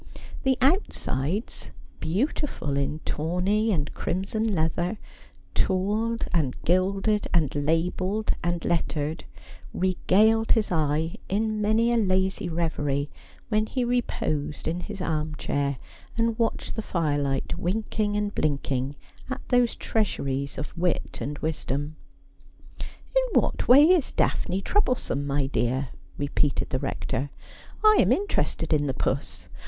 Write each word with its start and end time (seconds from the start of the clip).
The 0.41 0.57
outsides, 0.61 1.69
beautiful 1.99 2.75
in 2.75 3.01
tawny 3.05 3.71
and 3.71 3.93
crimson 3.93 4.45
leather, 4.55 4.97
tooled 5.53 6.25
and 6.33 6.57
gilded 6.65 7.27
and 7.35 7.53
labelled 7.53 8.31
and 8.43 8.65
lettered, 8.65 9.25
regaled 9.75 10.53
his 10.53 10.71
eye 10.71 11.17
in 11.29 11.61
many 11.61 11.93
a 11.93 11.97
lazy 11.97 12.49
reverie, 12.49 13.11
when 13.49 13.67
he 13.67 13.83
reposed 13.83 14.67
in 14.67 14.79
his 14.79 15.01
arm 15.01 15.35
chair, 15.35 15.77
and 16.17 16.39
watched 16.39 16.73
the 16.75 16.81
firelight 16.81 17.59
winking 17.59 18.15
and 18.17 18.33
blinking 18.33 18.95
at 19.29 19.47
those 19.49 19.75
treasuries 19.75 20.57
of 20.57 20.75
wit 20.75 21.19
and 21.21 21.37
wisdom.' 21.37 21.95
In 22.79 23.39
what 23.39 23.67
way 23.67 23.83
is 23.91 24.11
Daphne 24.11 24.63
troublesome, 24.63 25.27
my 25.27 25.45
dear?' 25.45 25.89
repeated 26.17 26.71
the 26.71 26.79
Rector.' 26.79 27.29
I 27.83 27.97
am 27.99 28.11
interested 28.11 28.73
in 28.73 28.87
the 28.87 28.95
puss. 28.95 29.47